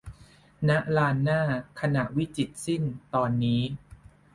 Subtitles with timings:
[0.67, 1.41] "ณ ลานหน้า
[1.81, 2.83] ขณะวิจิตรสิ้น
[3.15, 3.61] ตอนนี้"